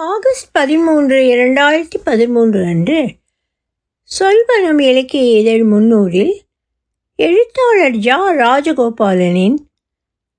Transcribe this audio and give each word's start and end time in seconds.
August 0.00 0.50
பதிமூன்று 0.52 1.16
இரண்டாயிரத்தி 1.16 1.98
பதிமூன்று 2.04 2.64
அன்று 2.64 3.14
சொல்வனம் 4.18 4.80
இலக்கிய 4.80 5.38
இதழ் 5.38 5.62
முன்னூறில் 5.62 6.32
எழுத்தாளர் 7.16 7.94
ஜா. 7.94 8.32
ராஜகோபாலனின் 8.32 9.54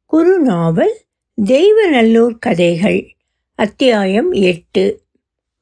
குரு 0.05 0.39
நாவல் 0.39 0.97
தெய்வநல்லூர் 1.45 2.39
கதைகள் 2.39 3.15
அத்தியாயம் 3.55 4.31
எட்டு. 4.31 5.01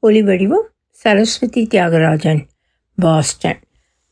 ஒளிவடிவம் 0.04 0.68
சரஸ்வதி 0.90 1.68
தியாகராஜன் 1.72 2.44
பாஸ்டன். 2.96 3.60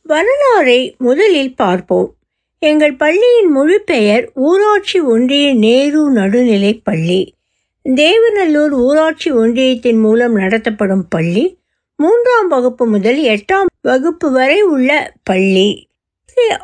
வரலாறை 0.08 0.96
முதலில் 0.96 1.54
பார்ப்போம். 1.54 2.14
எங்கள் 2.58 2.94
பள்ளியின் 2.94 3.50
முழு 3.50 3.80
பெயர் 3.80 4.30
ஊராட்சி 4.34 5.00
ஒன்றிய 5.00 5.54
நேரு 5.54 6.10
நடுநிலைப் 6.10 6.84
பள்ளி. 6.84 7.34
தேவநல்லூர் 7.94 8.70
ஊராட்சி 8.70 9.30
ஒன்றியத்தின் 9.30 10.00
மூலம் 10.00 10.36
நடத்தப்படும் 10.36 11.08
பள்ளி 11.08 11.58
மூன்றாம் 11.96 12.48
வகுப்பு 12.48 12.86
முதல் 12.86 13.18
எட்டாம் 13.18 13.66
வகுப்பு 13.80 14.30
வரை 14.30 14.62
உள்ள 14.62 15.12
பள்ளி. 15.22 15.88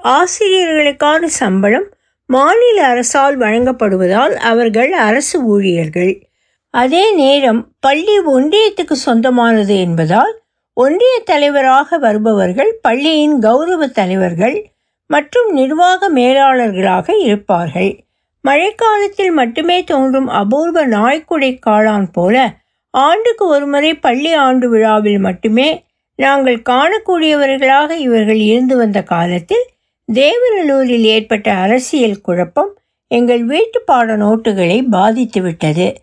ஆசிரியர்களுக்கான 0.04 1.24
சம்பளம். 1.24 1.94
மாநில 2.26 2.86
அரசால் 2.86 3.38
வழங்கப்படுவதால் 3.38 4.34
அவர்கள் 4.34 4.92
அரசு 4.92 5.44
ஊழியர்கள். 5.44 6.26
அதே 6.70 7.12
நேரம் 7.12 7.72
பள்ளி 7.80 8.18
ஒன்றியத்துக்கு 8.18 8.92
சொந்தமானது 8.92 9.80
என்பதால் 9.80 10.40
ஒன்றிய 10.74 11.22
தலைவராக 11.24 11.98
வருபவர்கள் 11.98 12.78
பள்ளியின் 12.82 13.38
கௌரவ 13.38 13.86
தலைவர்கள் 13.86 14.70
மற்றும் 15.06 15.52
நிர்வாக 15.52 16.10
மேலாளர்களாக 16.10 17.20
இருப்பார்கள். 17.20 18.04
மழைக்காலத்தில் 18.44 19.30
மட்டுமே 19.30 19.84
தோன்றும் 19.84 20.28
அபூர்வ 20.28 20.86
நாய்க்குடை 20.86 21.58
காளான் 21.66 22.08
போல 22.12 22.54
ஆண்டுக்கு 22.90 23.46
ஒருமுறை 23.46 23.94
பள்ளி 23.94 24.32
ஆண்டு 24.34 24.68
விழாவில் 24.68 25.18
மட்டுமே 25.18 25.84
நாங்கள் 26.16 26.62
காணக்கூடியவர்களாக 26.62 27.90
இவர்கள் 27.90 28.36
இருந்து 28.36 28.76
வந்த 28.76 29.02
காலத்தில் 29.02 29.66
தேவநல்லூரில் 30.12 31.04
ஏற்பட்ட 31.04 31.52
அரசியல் 31.52 32.20
குழப்பம் 32.20 32.72
எங்கள் 33.08 33.44
வீட்டு 33.44 33.80
பாட 33.80 34.16
நோட்டுகளை 34.16 34.88
பாதித்துவிட்டது 34.90 35.94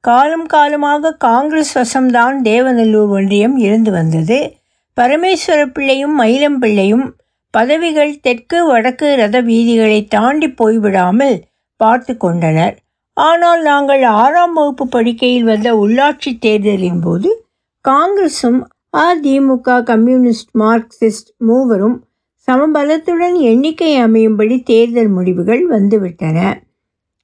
காலம் 0.00 0.46
காலமாக 0.46 1.12
காங்கிரஸ் 1.12 1.74
வசம்தான் 1.74 2.36
தேவநல்லூர் 2.42 3.08
ஒன்றியம் 3.08 3.56
இருந்து 3.56 3.90
வந்தது. 3.90 4.54
பரமேஸ்வர 4.96 5.66
பிள்ளையும் 5.66 6.20
மயிலம் 6.20 6.58
பிள்ளையும் 6.58 7.16
பதவிகள் 7.50 8.20
தெற்கு 8.20 8.66
வடக்கு 8.66 9.14
ரத 9.16 9.40
வீதிகளை 9.40 10.08
தாண்டி 10.08 10.48
போய்விடாமல் 10.48 11.42
பார்த்து 11.76 12.12
கொண்டனர். 12.16 12.74
ஆனால் 13.16 13.62
நாங்கள் 13.62 14.02
ஆறாம் 14.02 14.52
வகுப்பு 14.52 14.84
படிக்கையில் 14.86 15.42
வந்த 15.42 15.70
உள்ளாட்சி 15.76 16.38
தேர்தலின் 16.38 17.00
போது 17.00 17.30
காங்கிரஸும் 17.84 18.60
அதிமுக 18.96 19.76
கம்யூனிஸ்ட் 19.82 20.50
மார்க்சிஸ்ட் 20.58 21.30
மூவரும் 21.36 21.98
சமபலத்துடன் 22.48 23.36
எண்ணிக்கை 23.42 23.90
அமையும்படி 23.96 24.56
தேர்தல் 24.62 25.08
முடிவுகள் 25.08 25.62
வந்துவிட்டன. 25.70 26.38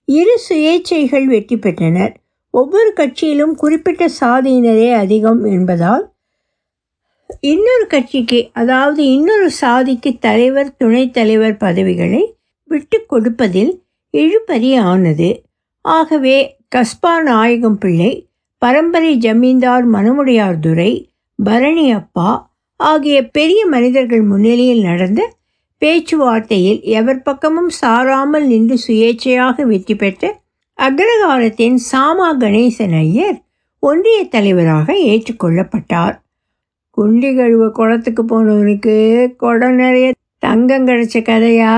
இரு 0.09 0.35
சுயேட்சைகள் 0.49 1.27
வெற்றி 1.27 1.57
பெற்றனர். 1.57 2.13
ஒவ்வொரு 2.55 2.91
கட்சியிலும் 2.97 3.55
குறிப்பிட்ட 3.55 4.05
சாதியினரே 4.21 4.89
அதிகம் 4.95 5.45
என்பதால் 5.45 6.05
இன்னொரு 7.41 7.87
கட்சிக்கு 7.87 8.39
அதாவது 8.53 9.03
இன்னொரு 9.07 9.49
சாதிக்கு 9.51 10.11
தலைவர் 10.19 10.77
துணைத் 10.77 11.13
தலைவர் 11.13 11.57
பதவிகளை 11.57 12.23
விட்டு 12.69 12.99
கொடுப்பதில் 13.07 13.73
இழுபறி 14.15 14.81
ஆனது. 14.81 15.45
ஆகவே 15.81 16.37
கஸ்பா 16.77 17.23
நாயகம் 17.23 17.79
பிள்ளை 17.79 18.29
பரம்பரை 18.59 19.17
ஜமீன்தார் 19.17 19.91
மனமுடையார் 19.91 20.59
துரை 20.61 21.11
பரணி 21.45 21.91
அப்பா 21.91 22.31
ஆகிய 22.77 23.29
பெரிய 23.29 23.67
மனிதர்கள் 23.67 24.23
முன்னிலையில் 24.23 24.83
நடந்த 24.83 25.37
பேச்சுவார்த்தையில் 25.83 26.81
எவர் 26.81 27.23
பக்கமும் 27.23 27.71
சாராமல் 27.81 28.47
நின்று 28.47 28.77
சுயேட்சையாக 28.89 29.63
வெற்றி 29.63 29.95
பெற்ற 29.95 30.41
அக்ரகாலத்தின் 30.79 31.79
சாமா 31.93 32.29
கணேசன் 32.37 32.97
ஐயர் 32.97 33.39
ஒன்றிய 33.81 34.25
தலைவராக 34.25 34.95
ஏற்றுக்கொள்ளப்பட்டார் 34.95 36.17
குண்டி 36.97 37.37
கழுவ 37.37 37.69
குளத்துக்கு 37.69 38.23
போனவனுக்கு 38.25 38.95
குடம் 39.37 39.75
நிறைய 39.75 40.13
தங்கம் 40.39 40.87
கிடைச்ச 40.87 41.17
கதையா? 41.23 41.75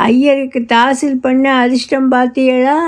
ஐயருக்கு 0.00 0.60
தாசில் 0.60 1.20
பண்ண 1.20 1.44
அதிர்ஷ்டம் 1.54 2.10
பார்த்தீங்களா 2.10 2.78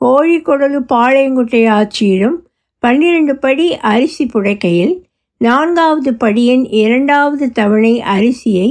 கோழிக்கொடலு 0.00 0.80
பாளையங்குட்டை 0.92 1.62
ஆட்சியிலும் 1.68 2.38
பன்னிரண்டு 2.78 3.36
படி 3.36 3.76
அரிசி 3.76 4.24
புடைக்கையில் 4.26 4.94
நான்காவது 5.38 6.10
படியின் 6.12 6.64
இரண்டாவது 6.70 7.52
தவணை 7.52 8.02
அரிசியை 8.16 8.68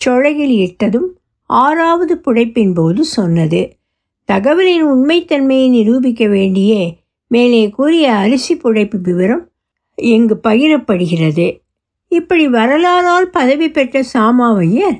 சொழகில் 0.00 0.54
இட்டதும் 0.64 1.08
ஆறாவது 1.46 2.20
புடைப்பின் 2.26 2.74
போது 2.74 3.04
சொன்னது. 3.04 3.60
தகவலின் 4.32 4.84
உண்மைத்தன்மையை 4.84 5.68
நிரூபிக்க 5.68 6.26
வேண்டிய 6.26 6.72
மேலே 7.30 7.62
கூறிய 7.70 8.12
அரிசி 8.14 8.54
புடைப்பு 8.54 9.00
விவரம் 9.02 9.44
இங்கு 9.94 10.40
பகிரப்படுகிறது. 10.42 11.46
இப்படி 12.08 12.46
வரலாறால் 12.48 13.28
பதவி 13.32 13.68
பெற்ற 13.70 14.02
சாமாவையர் 14.14 14.98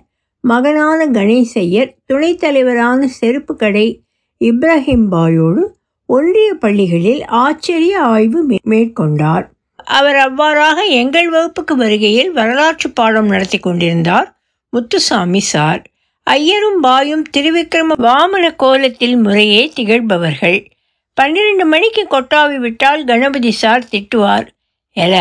மகனான 0.48 1.06
கணேசையர் 1.06 1.90
துணைத் 2.06 2.40
தலைவரான 2.40 3.06
செருப்பு 3.06 3.54
கடை 3.56 3.86
இப்ராஹிம் 4.40 5.06
பாயோடு 5.10 5.62
ஒன்றிய 6.06 6.54
பள்ளிகளில் 6.54 7.22
ஆச்சரிய 7.40 7.94
ஆய்வு 8.12 8.40
மேற்கொண்டார். 8.64 9.46
அவர் 9.84 10.18
அவ்வாறாக 10.26 10.78
எங்கள் 11.00 11.28
வகுப்புக்கு 11.28 11.76
வருகையில் 11.76 12.30
வரலாற்று 12.32 12.90
பாடம் 12.90 13.28
நடத்தி 13.28 13.58
கொண்டிருந்தார். 13.58 14.28
முத்துசாமி 14.72 15.40
சார் 15.40 15.82
ஐயரும் 16.22 16.80
பாயும் 16.80 17.24
திருவிக்கிரம 17.36 17.92
வாமன 17.98 18.56
கோலத்தில் 18.56 19.16
முறையே 19.16 19.62
திகழ்பவர்கள். 19.76 20.58
பன்னிரண்டு 21.16 21.64
மணிக்கு 21.64 22.06
கொட்டாவி 22.10 22.56
விட்டால் 22.56 23.04
கணபதி 23.04 23.52
சார் 23.62 23.88
திட்டுவார். 23.92 24.48
எல 24.96 25.14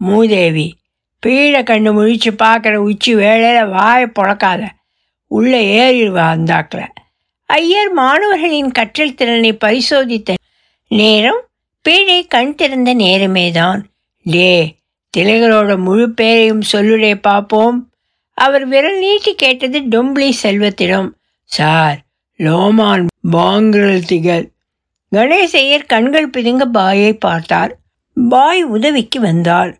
மூதேவி 0.00 0.66
பீழை 1.22 1.62
கண்ணு 1.62 1.90
முழிச்சு 1.98 2.30
பார்க்குற 2.42 2.74
உச்சி 2.74 3.14
வேளையில் 3.14 3.68
வாயை 3.68 4.06
புழக்காத. 4.18 4.62
உள்ளே 5.26 5.62
ஏறிடுவா 5.78 6.26
அந்தாக்கில் 6.34 6.86
ஐயர் 7.46 7.92
மாணவர்களின் 7.92 8.70
கற்றல் 8.70 9.14
திறனை 9.14 9.52
பரிசோதித்த 9.52 10.34
நேரம் 10.88 11.40
பீழை 11.84 12.26
கண் 12.26 12.54
திறந்த 12.54 12.90
நேரமே 12.94 13.50
தான் 13.50 13.80
டே 14.22 14.76
திலகரோட 15.16 15.78
முழு 15.78 16.10
பேரையும் 16.10 16.62
சொல்லுடே 16.72 17.14
பார்ப்போம் 17.20 17.78
அவர் 18.34 18.66
விரல் 18.68 18.98
நீட்டி 18.98 19.34
கேட்டது 19.34 19.78
டொம்பிளி 19.80 20.30
செல்வத்திடம். 20.42 21.08
சார் 21.44 21.98
லோமான் 22.38 23.06
பாங்கரல் 23.30 24.06
திகழ். 24.06 24.46
கணேசையர் 25.12 25.86
கண்கள் 25.86 26.30
பிதுங்க 26.30 26.64
பாயை 26.64 27.12
பார்த்தார். 27.12 27.72
பாய் 28.16 28.62
உதவிக்கு 28.64 29.20
வந்தாள். 29.20 29.72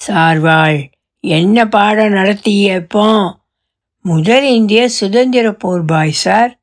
சார்வாள் 0.00 0.78
என்ன 1.20 1.68
பாடம் 1.68 2.14
நடத்தியப்போ 2.14 3.32
முதல் 4.04 4.44
இந்திய 4.44 4.88
சுதந்திர 4.88 5.52
போர் 5.52 5.84
பாய் 5.84 6.10
சார். 6.10 6.58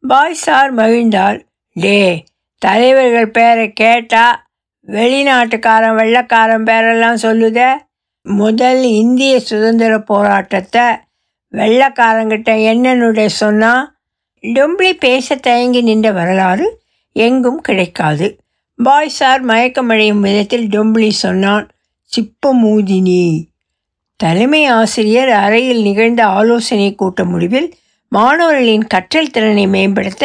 பாய் 0.00 0.34
சார் 0.34 0.74
மகிழ்ந்தாள் 0.74 1.38
டே 1.72 2.24
தலைவர்கள் 2.58 3.30
பேரை 3.30 3.72
கேட்டா 3.72 4.46
வெளிநாட்டுக்காரன் 4.88 5.96
வெள்ளக்காரன் 5.96 6.64
பேரெல்லாம் 6.64 7.18
சொல்லுத? 7.22 7.60
முதல் 8.22 8.82
இந்திய 8.82 9.40
சுதந்திர 9.40 9.98
போராட்டத்தை 9.98 10.86
வெள்ளக்காரங்கிட்ட 11.52 12.50
என்னனுடைய 12.72 13.26
சொன்னால் 13.26 13.96
டொம்பிளி 14.42 14.92
பேச 14.92 15.36
தயங்கி 15.36 15.80
நின்ற 15.82 16.10
வரலாறு 16.12 16.80
எங்கும் 17.12 17.60
கிடைக்காது. 17.60 18.38
பாய் 18.78 19.08
சார் 19.08 19.44
மயக்கமடையும் 19.46 20.20
விதத்தில் 20.20 20.68
டொம்பிளி 20.68 21.08
சொன்னான் 21.08 21.66
சிப்பமூதினி. 22.12 23.22
தலைமை 24.20 24.66
ஆசிரியர் 24.74 25.32
அறையில் 25.36 25.82
நிகழ்ந்த 25.82 26.22
ஆலோசனை 26.38 26.94
கூட்ட 26.94 27.24
முடிவில் 27.24 27.68
மாணவர்களின் 28.12 28.86
கற்றல் 28.86 29.30
திறனை 29.30 29.66
மேம்படுத்த 29.66 30.24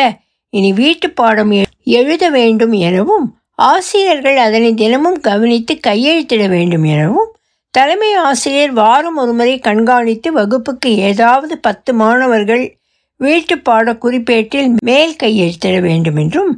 இனி 0.54 0.70
வீட்டு 0.74 1.08
பாடம் 1.10 1.52
எழுத 1.98 2.24
வேண்டும் 2.30 2.74
எனவும் 2.82 3.26
ஆசிரியர்கள் 3.70 4.38
அதனை 4.38 4.74
தினமும் 4.74 5.20
கவனித்து 5.20 5.74
கையெழுத்திட 5.88 6.44
வேண்டும் 6.50 6.84
எனவும் 6.84 7.30
தலைமை 7.74 8.12
ஆசிரியர் 8.24 8.74
வாரம் 8.74 9.18
ஒருமுறை 9.18 9.60
கண்காணித்து 9.60 10.30
வகுப்புக்கு 10.32 10.90
ஏதாவது 11.10 11.58
பத்து 11.58 11.92
மாணவர்கள் 11.94 12.64
வீட்டு 13.20 13.56
பாட 13.60 13.94
குறிப்பேட்டில் 13.94 14.70
மேல் 14.84 15.16
கையெழுத்திட 15.24 15.76
வேண்டும் 15.82 16.16
என்றும் 16.16 16.52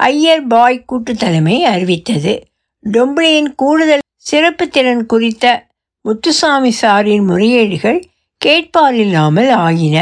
ஐயர் 0.00 0.46
பாய் 0.46 0.84
கூட்டு 0.84 1.12
தலைமை 1.14 1.56
அறிவித்தது. 1.64 2.34
டொம்பிளியின் 2.84 3.50
கூடுதல் 3.54 4.01
சிறப்பு 4.22 4.68
திறன் 4.68 5.06
குறித்த 5.06 5.46
முத்துசாமி 6.04 6.72
சாரின் 6.80 7.24
முறையீடுகள் 7.24 7.98
கேட்பாரில்லாமல் 8.40 9.50
ஆகின. 9.64 9.96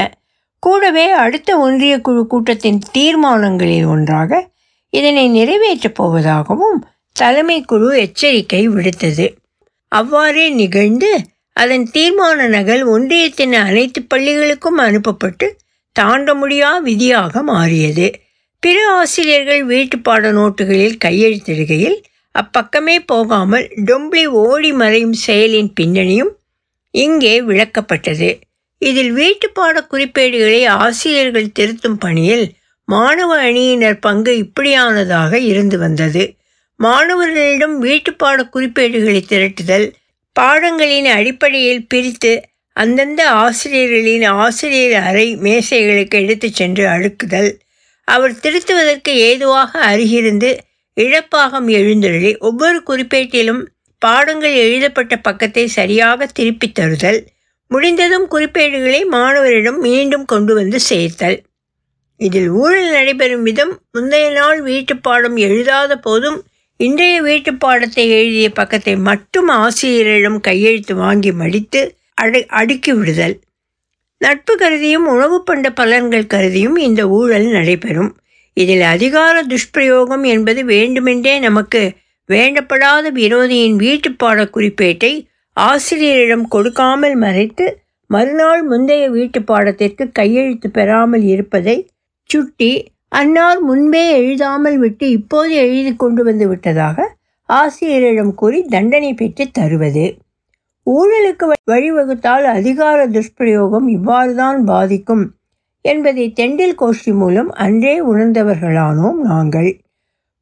கூடவே 0.58 1.10
அடுத்த 1.24 1.58
ஒன்றிய 1.58 2.00
குழு 2.00 2.26
கூட்டத்தின் 2.26 2.80
தீர்மானங்களில் 2.92 3.86
ஒன்றாக 3.86 4.48
இதனை 4.92 5.24
நிறைவேற்றப் 5.28 5.98
போவதாகவும் 5.98 6.78
தலைமை 7.12 7.62
குழு 7.62 7.88
எச்சரிக்கை 7.98 8.68
விடுத்தது. 8.68 9.26
அவ்வாறே 9.92 10.48
நிகழ்ந்து 10.48 11.10
அதன் 11.52 11.86
தீர்மான 11.94 12.48
நகல் 12.48 12.84
ஒன்றியத்தின் 12.86 13.54
அனைத்து 13.54 14.00
பள்ளிகளுக்கும் 14.14 14.78
அனுப்பப்பட்டு 14.78 15.46
தாண்ட 15.92 16.34
முடியா 16.34 16.78
விதியாக 16.78 17.42
மாறியது. 17.42 18.06
பிற 18.62 18.78
ஆசிரியர்கள் 18.92 19.62
வீட்டுப்பாட 19.66 20.24
நோட்டுகளில் 20.38 21.00
கையெழுத்திடுகையில் 21.04 21.98
அப்பக்கமே 22.34 22.96
போகாமல் 23.06 23.66
டொம்ப்ளி 23.84 24.24
ஓடி 24.42 24.72
மறையும் 24.72 25.16
செயலின் 25.26 25.72
பின்னணியும் 25.80 26.32
இங்கே 26.94 27.34
விளக்கப்பட்டது. 27.42 28.30
இதில் 28.82 29.12
வீட்டுப்பாட 29.12 29.76
குறிப்பேடுகளை 29.90 30.60
ஆசிரியர்கள் 30.78 31.54
திருத்தும் 31.58 31.98
பணியில் 31.98 32.46
மாணவ 32.88 33.32
அணியினர் 33.38 33.98
பங்கு 33.98 34.32
இப்படியானதாக 34.44 35.32
இருந்து 35.42 35.78
வந்தது. 35.78 36.22
மாணவர்களிடம் 36.80 37.76
வீட்டுப்பாட 37.82 38.38
குறிப்பேடுகளை 38.52 39.20
திரட்டுதல் 39.26 39.86
பாடங்களின் 40.36 41.08
அடிப்படையில் 41.10 41.86
பிரித்து 41.86 42.32
அந்தந்த 42.76 43.22
ஆசிரியர்களின் 43.40 44.26
ஆசிரியர் 44.38 44.96
அறை 45.02 45.26
மேசைகளுக்கு 45.36 46.16
எடுத்துச் 46.22 46.54
சென்று 46.54 46.84
அடுக்குதல் 46.86 47.50
அவர் 48.08 48.34
திருத்துவதற்கு 48.40 49.12
ஏதுவாக 49.28 49.80
அருகிருந்து 49.88 50.50
இழப்பாகம் 51.00 51.68
எழுந்தருளி 51.70 52.36
ஒவ்வொரு 52.38 52.82
குறிப்பேட்டிலும் 52.86 53.66
பாடங்கள் 53.98 54.54
எழுதப்பட்ட 54.54 55.16
பக்கத்தை 55.16 55.66
சரியாக 55.66 56.26
திருப்பித் 56.26 56.78
தருதல் 56.78 57.20
முடிந்ததும் 57.68 58.30
குறிப்பேடுகளை 58.30 59.06
மாணவரிடம் 59.06 59.78
மீண்டும் 59.78 60.24
கொண்டு 60.24 60.54
வந்து 60.54 60.80
சேர்த்தல். 60.80 61.42
இதில் 62.16 62.48
ஊழல் 62.48 62.90
நடைபெறும் 62.90 63.42
விதம் 63.42 63.80
முந்தைய 63.92 64.30
நாள் 64.30 64.62
வீட்டுப்பாடம் 64.62 65.36
எழுதாத 65.36 65.96
போதும் 65.96 66.44
இன்றைய 66.76 67.22
வீட்டுப்பாடத்தை 67.22 68.08
எழுதிய 68.08 68.50
பக்கத்தை 68.50 68.96
மட்டும் 68.96 69.48
ஆசிரியரிடம் 69.48 70.40
கையெழுத்து 70.40 70.94
வாங்கி 70.94 71.32
மடித்து 71.32 71.96
அடு 72.14 72.48
அடுக்கி 72.48 72.92
விடுதல். 72.92 73.40
நட்பு 74.18 74.56
கருதியும் 74.56 75.06
உணவு 75.06 75.42
பண்ட 75.42 75.68
பலன்கள் 75.68 76.26
கருதியும் 76.26 76.76
இந்த 76.76 77.08
ஊழல் 77.08 77.46
நடைபெறும். 77.46 78.16
இதில் 78.60 78.84
அதிகார 78.84 79.42
துஷ்பிரயோகம் 79.42 80.24
என்பது 80.24 80.64
வேண்டுமென்றே 80.64 81.34
நமக்கு 81.38 81.82
வேண்டப்படாத 82.28 83.06
விரோதியின் 83.10 83.76
வீட்டுப்பாட 83.76 84.40
குறிப்பேட்டை 84.56 85.12
ஆசிரியரிடம் 85.56 86.46
கொடுக்காமல் 86.48 87.16
மறைத்து 87.16 87.66
மறுநாள் 88.10 88.62
முந்தைய 88.62 89.04
வீட்டு 89.10 89.40
பாடத்திற்கு 89.40 90.04
கையெழுத்து 90.12 90.68
பெறாமல் 90.70 91.22
இருப்பதை 91.22 91.76
சுட்டி 92.30 92.72
அன்னார் 93.08 93.60
முன்பே 93.60 94.02
எழுதாமல் 94.16 94.78
விட்டு 94.78 95.10
இப்போது 95.10 95.52
எழுதி 95.54 95.92
கொண்டு 95.96 96.22
வந்து 96.24 96.48
விட்டதாக 96.48 97.06
ஆசிரியரிடம் 97.48 98.34
கூறி 98.34 98.58
தண்டனை 98.64 99.10
பெற்று 99.14 99.44
தருவது. 99.50 100.04
ஊழலுக்கு 100.86 101.46
வழிவகுத்தால் 101.70 102.46
அதிகார 102.48 102.98
துஷ்பிரயோகம் 103.06 103.88
இவ்வாறுதான் 103.88 104.58
பாதிக்கும். 104.64 105.24
என்பதை 105.84 106.32
தெண்டில் 106.32 106.74
கோஷ்டி 106.80 107.12
மூலம் 107.14 107.50
அன்றே 107.50 107.94
உணர்ந்தவர்களானோம் 108.02 109.20
நாங்கள். 109.22 109.70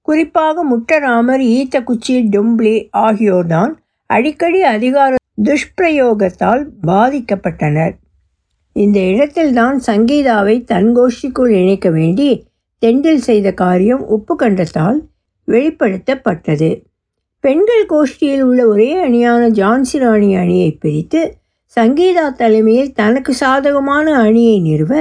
குறிப்பாக 0.00 0.64
முட்டராமர் 0.64 1.42
ஈத்த 1.56 1.82
குச்சி 1.82 2.28
டொம்ப்ளி 2.30 2.74
ஆகியோர்தான் 2.96 3.72
அடிக்கடி 4.06 4.62
அதிகார 4.62 5.14
துஷ்பிரயோகத்தால் 5.44 6.62
பாதிக்கப்பட்டனர். 6.86 7.94
இந்த 8.72 8.98
இடத்தில்தான் 9.00 9.78
சங்கீதாவை 9.86 10.64
தன் 10.64 10.90
கோஷ்டிக்குள் 10.96 11.52
இணைக்க 11.52 11.90
வேண்டி 11.90 12.46
தெண்டில் 12.78 13.18
செய்த 13.18 13.52
காரியம் 13.52 14.02
உப்பு 14.06 14.36
கண்டத்தால் 14.36 14.98
வெளிப்படுத்தப்பட்டது. 15.48 16.70
பெண்கள் 17.40 17.86
கோஷ்டியில் 17.88 18.40
உள்ள 18.40 18.66
ஒரே 18.66 18.90
அணியான 19.08 19.42
ஜான்சி 19.50 19.98
ராணி 19.98 20.36
அணியை 20.36 20.70
பிரித்து 20.72 21.20
சங்கீதா 21.76 22.32
தலைமையில் 22.32 22.92
தனக்கு 22.92 23.34
சாதகமான 23.34 24.14
அணியை 24.18 24.60
நிறுவ 24.60 24.92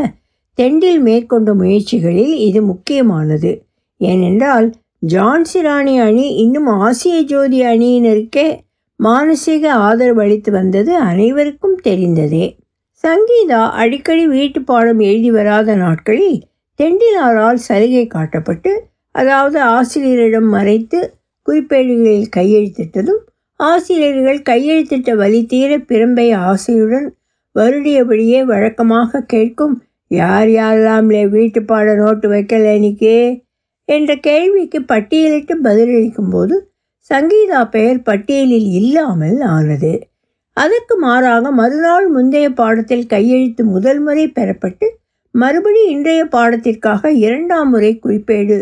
தெண்டில் 0.57 1.01
மேற்கொண்ட 1.01 1.53
முயற்சிகளில் 1.53 2.35
இது 2.39 2.59
முக்கியமானது. 2.61 3.51
ஏனென்றால் 4.01 4.67
ஜான்சிராணி 5.05 5.95
அணி 5.99 6.25
இன்னும் 6.35 6.69
ஆசிய 6.79 7.17
ஜோதி 7.21 7.59
அணியினருக்கே 7.63 8.47
மானசீக 8.99 9.63
ஆதரவு 9.79 10.21
அளித்து 10.21 10.51
வந்தது 10.51 10.91
அனைவருக்கும் 10.99 11.77
தெரிந்ததே. 11.83 12.45
சங்கீதா 13.03 13.61
அடிக்கடி 13.73 14.23
வீட்டு 14.27 14.59
பாடம் 14.61 14.99
எழுதி 14.99 15.31
வராத 15.31 15.75
நாட்களில் 15.75 16.39
தெண்டிலாரால் 16.79 17.59
சலுகை 17.67 18.05
காட்டப்பட்டு 18.07 18.71
அதாவது 19.15 19.59
ஆசிரியரிடம் 19.75 20.49
மறைத்து 20.49 20.99
குறிப்பேடுகளில் 21.47 22.27
கையெழுத்திட்டதும் 22.35 23.21
ஆசிரியர்கள் 23.59 24.41
கையெழுத்திட்ட 24.41 25.11
வழி 25.15 25.39
தீர 25.45 25.77
பிரம்பை 25.89 26.27
ஆசையுடன் 26.43 27.07
வருடியபடியே 27.55 28.39
வழக்கமாக 28.43 29.21
கேட்கும் 29.27 29.75
யார் 30.11 30.47
யாரெல்லாம்லே 30.47 31.29
வீட்டு 31.29 31.63
பாட 31.63 31.95
நோட்டு 31.95 32.29
வைக்கல 32.31 32.73
இன்னைக்கு 32.75 33.43
என்ற 33.85 34.15
கேள்விக்கு 34.15 34.79
பட்டியலிட்டு 34.81 35.53
பதிலளிக்கும் 35.63 36.29
போது 36.29 36.55
சங்கீதா 37.09 37.69
பெயர் 37.69 38.01
பட்டியலில் 38.01 38.69
இல்லாமல் 38.71 39.41
ஆனது. 39.41 39.91
அதற்கு 40.53 40.97
மாறாக 40.97 41.51
மறுநாள் 41.51 42.07
முந்தைய 42.07 42.49
பாடத்தில் 42.49 43.05
கையெழுத்து 43.05 43.65
முதல் 43.65 43.99
முறை 43.99 44.25
பெறப்பட்டு 44.27 44.87
மறுபடி 45.31 45.81
இன்றைய 45.89 46.25
பாடத்திற்காக 46.25 47.09
இரண்டாம் 47.11 47.69
முறை 47.69 47.99
குறிப்பேடு 48.03 48.57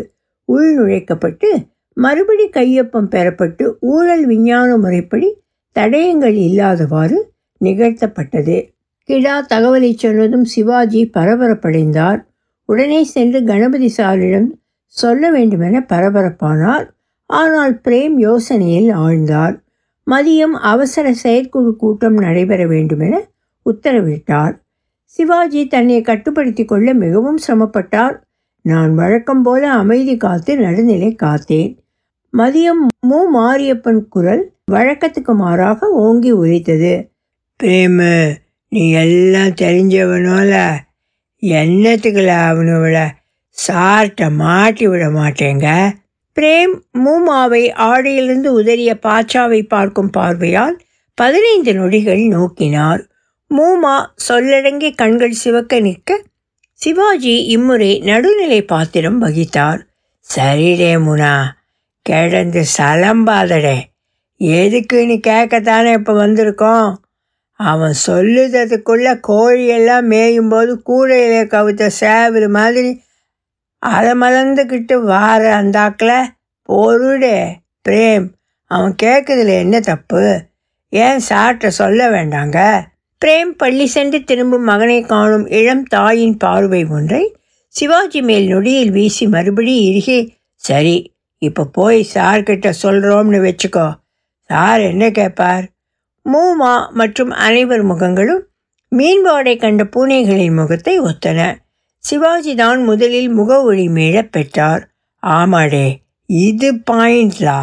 உள்நுழைக்கப்பட்டு 0.48 1.50
மறுபடி 1.96 2.48
கையொப்பம் 2.48 3.10
பெறப்பட்டு 3.10 3.74
ஊழல் 3.80 4.26
விஞ்ஞான 4.26 4.76
முறைப்படி 4.76 5.28
தடயங்கள் 5.76 6.36
இல்லாதவாறு 6.48 7.18
நிகழ்த்தப்பட்டது. 7.64 8.56
கிடா 9.08 9.46
தகவலை 9.46 9.96
சொன்னதும் 9.96 10.44
சிவாஜி 10.44 11.10
பரபரப்படைந்தார். 11.14 12.20
உடனே 12.64 13.04
சென்று 13.04 13.44
கணபதி 13.44 13.94
சாரிடம் 13.96 14.48
சொல்ல 14.84 15.30
வேண்டுமென 15.30 15.84
பரபரப்பானார். 15.88 16.86
ஆனால் 17.26 17.80
பிரேம் 17.84 18.16
யோசனையில் 18.18 18.90
ஆழ்ந்தார். 18.94 19.54
மதியம் 20.06 20.56
அவசர 20.62 21.12
செயற்குழு 21.12 21.76
கூட்டம் 21.76 22.14
நடைபெற 22.14 22.66
வேண்டுமென 22.66 23.14
உத்தரவிட்டார். 23.66 24.54
சிவாஜி 25.04 25.66
தன்னை 25.66 26.00
கட்டுப்படுத்தி 26.00 26.64
கொள்ள 26.64 26.94
மிகவும் 26.94 27.38
சிரமப்பட்டார். 27.46 28.16
நான் 28.62 28.94
வழக்கம் 28.94 29.42
போல 29.42 29.70
அமைதி 29.72 30.16
காத்து 30.16 30.56
நடுநிலை 30.56 31.16
காத்தேன். 31.22 31.78
மதியம் 32.32 32.82
மு. 33.00 33.20
மாரியப்பன் 33.34 34.08
குரல் 34.08 34.52
வழக்கத்துக்கு 34.72 35.34
மாறாக 35.34 35.88
ஓங்கி 35.88 36.30
உரைத்தது 36.30 37.10
பிரேமு 37.60 38.14
நீ 38.68 38.90
எல்லாம் 38.90 39.56
தெரிஞ்சவனோல 39.60 40.76
என்னத்துக்குல 41.42 42.30
அவனோட 42.50 43.06
சார்ட்ட 43.66 44.30
மாட்டி 44.30 44.86
விட 44.86 45.06
மாட்டேங்க. 45.06 45.90
பிரேம் 46.34 46.74
மூமாவை 46.92 47.72
ஆடையிலிருந்து 47.72 48.50
உதறிய 48.60 48.98
பாச்சாவை 49.02 49.62
பார்க்கும் 49.62 50.10
பார்வையால் 50.10 50.80
பதினைந்து 51.14 51.74
நொடிகள் 51.74 52.20
நோக்கினார் 52.20 53.02
மூமா 53.50 54.06
சொல்லடங்கி 54.28 54.94
கண்கள் 54.94 55.32
சிவக்க 55.32 55.80
நிற்க 55.80 56.22
சிவாஜி 56.72 57.44
இம்முறை 57.44 57.98
நடுநிலை 57.98 58.62
பாத்திரம் 58.62 59.22
வகித்தார். 59.22 59.80
சரிடே 60.34 60.92
முனா 61.06 61.44
கிடந்து 62.02 62.64
சலம்பாதடே. 62.78 63.78
எதுக்குன்னு 64.40 65.16
கேட்கத்தானே 65.26 65.92
இப்போ 65.92 66.26
வந்திருக்கோம்? 66.26 66.94
அவன் 67.60 67.94
சொல்லுறதுக்குள்ள 68.06 69.20
கோழியெல்லாம் 69.28 70.06
மேயும்போது 70.10 70.72
கூடையில 70.88 71.34
கவித்த 71.46 71.86
சேவல் 71.86 72.48
மாதிரி 72.48 72.90
அலமலர்ந்துக்கிட்டு 73.82 74.94
வார 75.02 75.42
அந்தாக்கில் 75.60 76.30
பொருடே 76.68 77.38
பிரேம் 77.88 78.26
அவன் 78.70 78.94
கேட்குறதுல 79.02 79.46
என்ன 79.46 79.80
தப்பு? 79.80 80.22
ஏன் 80.88 81.20
சார்ட்ட 81.28 81.66
சொல்ல 81.66 82.10
வேண்டாங்க? 82.10 82.58
பிரேம் 83.24 83.52
பள்ளி 83.56 83.86
சென்று 83.86 84.24
திரும்பும் 84.24 84.64
மகனை 84.64 85.02
காணும் 85.02 85.46
இளம் 85.46 85.84
தாயின் 85.84 86.36
பார்வை 86.36 86.84
ஒன்றை 86.84 87.34
சிவாஜி 87.68 88.22
மேல் 88.22 88.46
நொடியில் 88.46 88.90
வீசி 88.90 89.26
மறுபடி 89.26 89.74
இறுகி 89.84 90.18
சரி 90.54 90.96
இப்போ 91.42 91.64
போய் 91.64 92.10
சார்கிட்ட 92.14 92.72
சொல்கிறோம்னு 92.82 93.40
வச்சுக்கோ. 93.46 93.86
சார் 94.50 94.80
என்ன 94.80 95.10
கேட்பார் 95.10 95.64
மூமா 96.32 96.90
மற்றும் 96.90 97.30
அனைவர் 97.30 97.86
முகங்களும் 97.86 98.42
மீன்பாடை 98.96 99.56
கண்ட 99.56 99.84
பூனைகளின் 99.84 100.54
முகத்தை 100.54 101.00
ஒத்தன. 101.00 101.54
சிவாஜி 101.98 102.54
தான் 102.54 102.84
முதலில் 102.84 103.28
முக 103.28 103.62
ஒளி 103.62 103.88
மீளப் 103.88 104.32
பெற்றார். 104.32 104.88
ஆமாடே 105.18 106.02
இது 106.26 106.74
பாயிண்ட்லா 106.90 107.62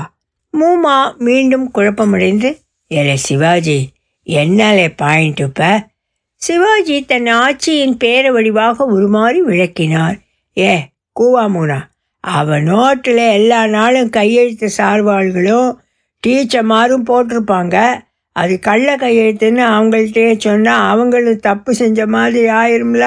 மூமா 0.59 1.17
மீண்டும் 1.17 1.71
குழப்பமடைந்து 1.75 2.59
ஏலே 2.89 3.13
சிவாஜி 3.13 3.89
என்னாலே 4.23 4.89
பாயிண்ட் 4.89 5.39
இப்ப 5.39 5.87
சிவாஜி 6.35 7.05
தன் 7.05 7.25
ஆட்சியின் 7.25 7.97
பேர 8.03 8.31
வடிவாக 8.31 8.85
உருமாறி 8.91 9.37
விளக்கினார். 9.37 10.17
ஏ 10.57 10.77
கூவா 11.19 11.47
மூனா 11.47 11.79
அவன் 12.19 12.63
நோட்டில் 12.63 13.31
எல்லா 13.31 13.67
நாளும் 13.67 14.09
கையெழுத்து 14.09 14.69
சார்பாள்களும் 14.77 15.81
டீச்சர்மாரும் 16.27 17.05
போட்டிருப்பாங்க. 17.07 18.01
அது 18.35 18.59
கள்ள 18.59 18.95
கையெழுத்துன்னு 18.95 19.63
அவங்கள்ட்டே 19.75 20.37
சொன்னால் 20.37 20.87
அவங்களும் 20.89 21.39
தப்பு 21.39 21.75
செஞ்ச 21.75 22.07
மாதிரி 22.07 22.47
ஆயிரும்ல? 22.53 23.05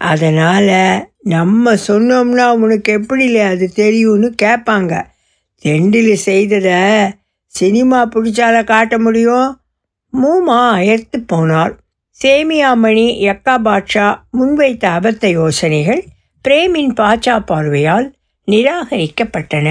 அதனால் 0.00 0.72
நம்ம 1.24 1.74
சொன்னோம்னா 1.88 2.46
உனக்கு 2.54 2.90
எப்படில 2.98 3.36
அது 3.44 3.66
தெரியும்னு 3.72 4.34
கேட்பாங்க 4.42 4.94
தெண்டில் 5.64 6.14
செய்ததை 6.14 6.80
சினிமா 7.46 8.08
பிடிச்சால 8.14 8.64
காட்ட 8.64 8.98
முடியும்? 8.98 9.48
மூமா 10.12 10.58
அயர்த்து 10.70 11.18
போனார் 11.32 11.74
சேமியாமணி 12.20 13.06
யக்கா 13.28 13.54
பாட்ஷா 13.64 14.06
முன்வைத்த 14.38 14.84
அபத்த 14.98 15.26
யோசனைகள் 15.30 16.02
பிரேமின் 16.44 16.92
பாச்சா 16.96 17.34
பார்வையால் 17.46 18.06
நிராகரிக்கப்பட்டன. 18.48 19.68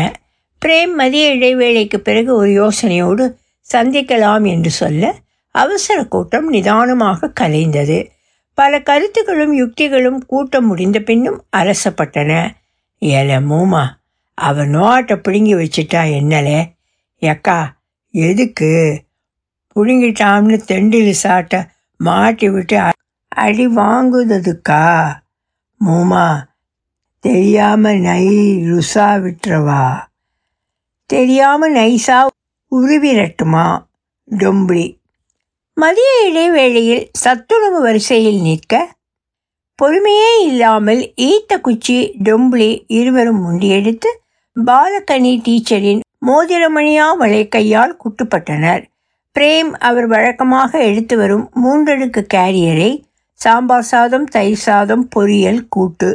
பிரேம் 0.62 0.94
மதிய 0.94 1.36
இடைவேளைக்கு 1.36 1.98
பிறகு 2.00 2.36
ஒரு 2.36 2.52
யோசனையோடு 2.52 3.26
சந்திக்கலாம் 3.74 4.48
என்று 4.48 4.72
சொல்ல 4.72 5.16
அவசர 5.52 6.06
கூட்டம் 6.06 6.50
நிதானமாக 6.50 7.32
கலைந்தது. 7.40 8.10
பல 8.54 8.82
கருத்துக்களும் 8.82 9.54
யுக்திகளும் 9.54 10.26
கூட்டம் 10.26 10.66
முடிந்த 10.66 11.00
பின்னும் 11.00 11.46
அரசப்பட்டன. 11.58 12.50
ஏல 13.00 13.40
மூமா 13.50 13.86
அவன் 14.34 14.76
நோட்டை 14.76 15.16
பிடுங்கி 15.16 15.54
வச்சிட்டா 15.54 16.02
என்னலே? 16.18 16.74
எக்கா 17.22 17.66
எதுக்கு? 18.10 19.04
பிடுங்கிட்டான்னு 19.76 20.62
தெண்டில் 20.68 21.12
சாட்டை 21.12 21.60
மாட்டி 21.98 22.50
விட்டு 22.50 22.80
அடி 23.28 23.68
வாங்குததுக்கா? 23.68 25.14
மூமா 25.86 26.44
தெரியாம 27.20 27.94
நை 27.94 28.28
ருசா 28.72 29.20
விட்டுறவா? 29.20 30.04
தெரியாம 31.06 31.70
நைஸாக 31.70 32.28
உருவிரட்டுமா? 32.72 33.66
டொம்பிளி. 34.28 34.86
மதிய 35.78 36.12
இடைவேளையில் 36.30 37.10
சத்துணவு 37.24 37.80
வரிசையில் 37.82 38.42
நிற்க 38.42 38.74
பொறுமையே 39.80 40.34
இல்லாமல் 40.46 41.02
ஈத்த 41.22 41.62
குச்சி 41.62 41.98
டொம்பிளி 42.24 42.70
இருவரும் 42.88 43.42
முண்டியெடுத்து 43.42 44.10
பாலகனி 44.56 45.34
டீச்சரின் 45.46 46.02
மோதிரமணியா 46.28 47.08
வளைக்கையால் 47.18 47.96
குட்டுப்பட்டனர். 48.04 48.84
பிரேம் 49.36 49.72
அவர் 49.80 50.08
வழக்கமாக 50.08 50.72
எடுத்து 50.80 51.18
வரும் 51.18 51.46
மூன்றடுக்கு 51.64 52.22
கேரியரை 52.34 52.92
சாம்பார் 53.40 53.84
சாதம் 53.84 54.26
தயிர் 54.26 54.64
சாதம் 54.64 55.10
பொரியல் 55.16 55.68
கூட்டு 55.68 56.10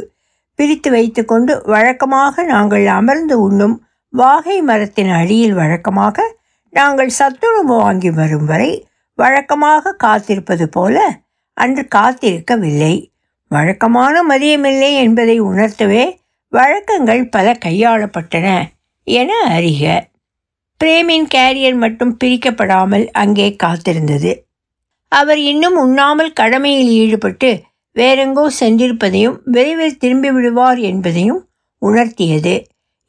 பிரித்து 0.55 0.89
வைத்துக்கொண்டு 0.91 1.53
வழக்கமாக 1.65 2.43
நாங்கள் 2.43 2.85
அமர்ந்து 2.85 3.35
உண்ணும் 3.41 3.75
வாகை 4.13 4.61
மரத்தின் 4.61 5.11
அடியில் 5.11 5.53
வழக்கமாக 5.53 6.25
நாங்கள் 6.73 7.11
சத்துணவு 7.19 7.75
வாங்கி 7.75 8.11
வரும் 8.11 8.45
வரை 8.45 8.71
வழக்கமாக 9.15 9.95
காத்திருப்பது 10.03 10.65
போல 10.65 11.23
அன்று 11.53 11.87
காத்திருக்கவில்லை. 11.95 12.93
வழக்கமான 13.47 14.15
மதியமில்லை 14.29 14.91
என்பதை 14.93 15.41
உணர்த்தவே 15.41 16.03
வழக்கங்கள் 16.47 17.23
பல 17.29 17.57
கையாளப்பட்டன 17.65 18.47
என 19.03 19.31
அறிக. 19.49 19.83
பிரேமின் 20.81 21.27
கேரியர் 21.35 21.75
மட்டும் 21.75 22.17
பிரிக்கப்படாமல் 22.23 23.05
அங்கே 23.11 23.55
காத்திருந்தது. 23.63 24.31
அவர் 25.07 25.37
இன்னும் 25.37 25.75
உண்ணாமல் 25.75 26.33
கடமையில் 26.33 26.91
ஈடுபட்டு 26.91 27.49
வேறெங்கோ 27.95 28.45
சென்றிருப்பதையும் 28.59 29.37
விரைவில் 29.45 29.97
திரும்பி 29.97 30.31
விடுவார் 30.31 30.79
என்பதையும் 30.79 31.41
உணர்த்தியது. 31.81 32.55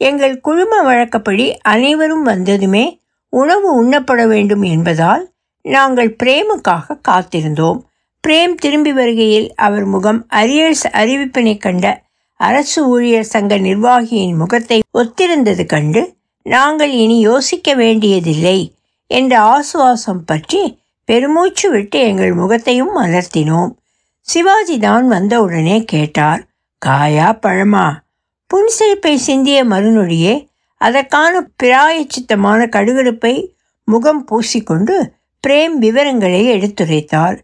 எங்கள் 0.00 0.40
குழும 0.40 0.82
வழக்கப்படி 0.82 1.46
அனைவரும் 1.62 2.22
வந்ததுமே 2.22 2.84
உணவு 3.32 3.68
உண்ணப்பட 3.84 4.26
வேண்டும் 4.26 4.62
என்பதால் 4.62 5.32
நாங்கள் 5.62 6.16
பிரேமுக்காக 6.22 6.98
காத்திருந்தோம். 7.08 7.80
பிரேம் 8.28 8.54
திரும்பி 8.54 8.92
வருகையில் 8.92 9.54
அவர் 9.54 9.84
முகம் 9.84 10.26
அரியர்ஸ் 10.30 10.84
அறிவிப்பினை 10.92 11.58
கண்ட 11.58 12.02
அரசு 12.36 12.88
ஊழியர் 12.88 13.24
சங்க 13.24 13.56
நிர்வாகியின் 13.58 14.36
முகத்தை 14.36 14.82
ஒத்திருந்தது 14.98 15.66
கண்டு 15.66 16.14
நாங்கள் 16.42 16.90
இனி 16.90 17.18
யோசிக்க 17.18 17.74
வேண்டியதில்லை 17.74 18.74
என்ற 19.06 19.40
ஆசுவாசம் 19.40 20.24
பற்றி 20.26 20.80
பெருமூச்சு 21.04 21.70
விட்டு 21.70 22.00
எங்கள் 22.00 22.32
முகத்தையும் 22.32 22.96
மலர்த்தினோம் 22.96 23.72
சிவாஜி 24.20 24.78
தான் 24.78 25.08
வந்தவுடனே 25.08 25.84
கேட்டார் 25.84 26.42
காயா 26.86 27.28
பழமா? 27.42 27.86
புன்சிரிப்பை 28.54 29.14
சிந்திய 29.14 29.64
மறுநொடியே 29.64 30.50
அதற்கான 30.82 31.34
பிராயச்சித்தமான 31.62 32.60
கடுகடுப்பை 32.76 33.34
முகம் 33.88 34.22
பூசிக்கொண்டு 34.28 34.94
பிரேம் 35.44 35.76
விவரங்களை 35.84 36.42
எடுத்துரைத்தார். 36.56 37.36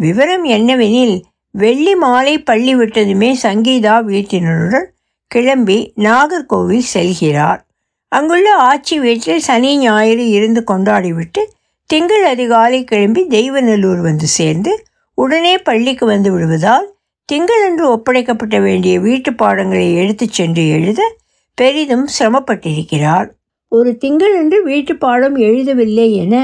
விவரம் 0.00 0.44
என்னவெனில் 0.56 1.16
வெள்ளி 1.54 1.94
மாலை 1.94 2.34
பள்ளி 2.42 2.72
விட்டதுமே 2.76 3.30
சங்கீதா 3.42 3.94
வீட்டினருடன் 4.10 4.88
கிளம்பி 5.30 5.78
நாகர்கோவில் 5.96 6.90
செல்கிறார். 6.94 7.60
அங்குள்ள 8.12 8.48
ஆட்சி 8.70 8.96
வீட்டில் 8.98 9.40
சனி 9.40 9.70
ஞாயிறு 9.78 10.24
இருந்து 10.28 10.60
கொண்டாடிவிட்டு 10.70 11.42
திங்கள் 11.90 12.24
அதிகாலை 12.24 12.80
கிளம்பி 12.84 13.22
தெய்வநல்லூர் 13.30 14.00
வந்து 14.00 14.28
சேர்ந்து 14.38 14.72
உடனே 15.18 15.54
பள்ளிக்கு 15.58 16.04
வந்து 16.06 16.30
விடுவதால் 16.32 16.86
திங்களன்று 17.28 17.84
ஒப்படைக்கப்பட்ட 17.94 18.56
வேண்டிய 18.60 18.94
வீட்டு 19.00 19.30
பாடங்களை 19.34 19.86
எடுத்துச் 19.94 20.36
சென்று 20.38 20.64
எழுத 20.68 21.00
பெரிதும் 21.58 22.06
சிரமப்பட்டிருக்கிறார் 22.18 23.28
ஒரு 23.72 23.90
திங்களன்று 24.00 24.58
வீட்டு 24.62 24.94
பாடம் 24.96 25.36
எழுதவில்லை 25.36 26.08
என 26.14 26.34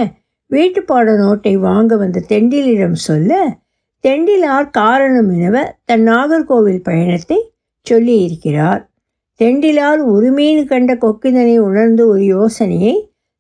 வீட்டு 0.51 0.81
பாட 0.83 1.13
நோட்டை 1.17 1.53
வாங்க 1.59 1.97
வந்த 1.97 2.25
தெண்டிலிடம் 2.29 2.99
சொல்ல 3.01 3.33
தெண்டிலார் 4.05 4.69
காரணம் 4.71 5.29
எனவ 5.31 5.57
தன் 5.85 6.05
நாகர்கோவில் 6.09 6.83
பயணத்தை 6.83 7.39
சொல்லியிருக்கிறார். 7.87 8.83
தெண்டிலார் 9.41 10.01
உரிமையின் 10.15 10.67
கண்ட 10.67 10.93
கொக்கிதனை 10.95 11.55
உணர்ந்து 11.59 12.03
ஒரு 12.09 12.25
யோசனையை 12.25 12.95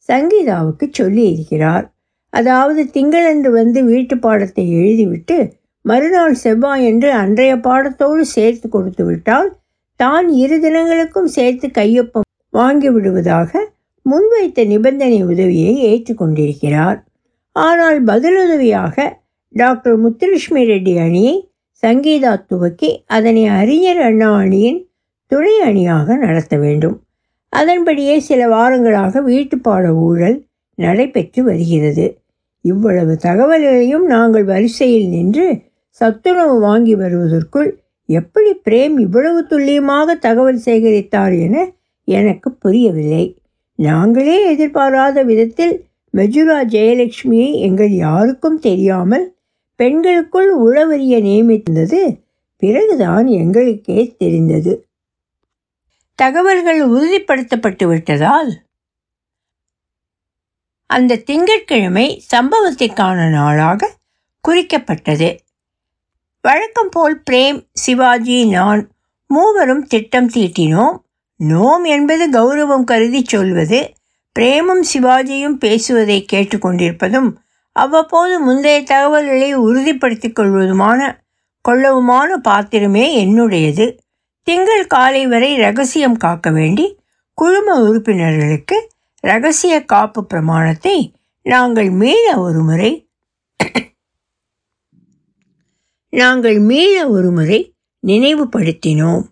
சங்கீதாவுக்கு 0.08 0.86
சொல்லியிருக்கிறார். 0.92 1.84
அதாவது 2.32 2.82
திங்களன்று 2.94 3.50
வந்து 3.50 3.80
வீட்டு 3.82 4.16
பாடத்தை 4.18 4.64
எழுதிவிட்டு 4.74 5.36
மறுநாள் 5.84 6.34
செவ்வாயன்று 6.34 7.10
அன்றைய 7.12 7.52
பாடத்தோடு 7.58 8.24
சேர்த்து 8.34 8.66
கொடுத்து 8.68 9.04
விட்டால் 9.04 9.50
தான் 10.00 10.26
இரு 10.34 10.56
தினங்களுக்கும் 10.60 11.30
சேர்த்து 11.36 11.66
கையொப்பம் 11.68 12.28
வாங்கிவிடுவதாக 12.52 13.50
முன்வைத்த 14.06 14.64
நிபந்தனை 14.64 15.18
உதவியை 15.22 15.74
ஏற்றுக்கொண்டிருக்கிறார். 15.90 16.98
ஆனால் 17.56 17.98
பதிலுதவியாக 18.04 18.96
டாக்டர் 19.54 19.96
முத்துலட்சுமி 20.04 20.62
ரெட்டி 20.64 20.94
அணியை 20.98 21.34
சங்கீதா 21.82 22.32
துவக்கி 22.48 22.90
அதனை 23.06 23.44
அறிஞர் 23.60 24.00
அண்ணா 24.00 24.30
அணியின் 24.36 24.80
துணை 25.30 25.54
அணியாக 25.60 26.16
நடத்த 26.16 26.54
வேண்டும். 26.56 26.96
அதன்படியே 27.52 28.14
சில 28.20 28.40
வாரங்களாக 28.48 29.22
வீட்டுப்பாட 29.22 29.86
ஊழல் 30.06 30.38
நடைபெற்று 30.78 31.40
வருகிறது. 31.42 32.06
இவ்வளவு 32.64 33.12
தகவல்களையும் 33.22 34.06
நாங்கள் 34.06 34.44
வரிசையில் 34.44 35.08
நின்று 35.08 35.46
சத்துணவு 36.00 36.56
வாங்கி 36.60 36.94
வருவதற்குள் 36.94 37.70
எப்படி 38.06 38.50
பிரேம் 38.64 38.98
இவ்வளவு 38.98 39.46
துல்லியமாக 39.46 40.14
தகவல் 40.14 40.62
சேகரித்தார் 40.64 41.40
என 41.40 41.72
எனக்கு 42.04 42.52
புரியவில்லை. 42.52 43.24
நாங்களே 43.78 44.50
எதிர்பாராத 44.50 45.22
விதத்தில் 45.22 45.90
மெஜுரா 46.14 46.58
ஜெயலட்சுமியை 46.74 47.52
எங்கள் 47.58 47.90
யாருக்கும் 47.90 48.58
தெரியாமல் 48.58 49.36
பெண்களுக்குள் 49.76 50.50
உளவறிய 50.64 51.20
நியமித்தது 51.20 52.00
பிறகுதான் 52.56 53.26
எங்களுக்கே 53.26 54.14
தெரிந்தது. 54.18 54.86
தகவல்கள் 56.14 56.80
உறுதிப்படுத்தப்பட்டு 56.88 57.86
விட்டதால் 57.86 58.50
அந்த 60.86 61.16
திங்கட்கிழமை 61.16 62.22
சம்பவத்திற்கான 62.34 63.30
நாளாக 63.30 63.90
குறிக்கப்பட்டது. 64.48 65.28
வழக்கம் 66.46 66.88
போல் 66.90 67.22
பிரேம் 67.30 67.58
சிவாஜி 67.72 68.46
நான் 68.48 68.80
மூவரும் 69.26 69.82
திட்டம் 69.86 70.30
தீட்டினோம். 70.30 70.96
நோம் 71.36 71.84
என்பது 71.84 72.24
கௌரவம் 72.30 72.84
கருதி 72.84 73.24
சொல்வது 73.24 73.92
பிரேமும் 74.38 74.82
சிவாஜியும் 74.92 75.54
பேசுவதை 75.64 76.26
கேட்டுக்கொண்டிருப்பதும் 76.32 77.28
அவ்வப்போது 77.72 78.40
முந்தைய 78.40 78.82
தகவல்களை 78.82 79.54
உறுதிப்படுத்திக் 79.54 80.34
கொள்வதுமான 80.34 81.00
கொள்ளவுமான 81.68 82.36
பாத்திரமே 82.42 83.06
என்னுடையது. 83.26 83.86
திங்கள் 84.42 84.86
காலை 84.86 85.26
வரை 85.26 85.56
ரகசியம் 85.56 86.16
காக்க 86.16 86.50
வேண்டி 86.50 86.98
குழும 87.38 87.80
உறுப்பினர்களுக்கு 87.82 88.78
ரகசிய 89.20 89.84
காப்பு 89.84 90.26
பிரமாணத்தை 90.26 91.12
நாங்கள் 91.42 91.90
மீள 91.90 92.40
ஒருமுறை 92.40 92.92
நாங்கள் 96.16 96.58
மீள 96.58 97.08
ஒருமுறை 97.08 97.74
நினைவுபடுத்தினோம். 98.06 99.22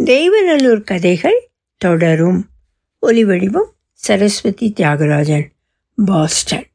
தெய்வநல்லூர் 0.00 0.80
கதைகள் 0.80 1.50
தொடரும். 1.76 2.46
ஒலிவடிவம் 3.06 3.70
சரஸ்வதி 3.92 4.72
தியாகராஜன் 4.76 5.46
பாஸ்டன். 6.04 6.69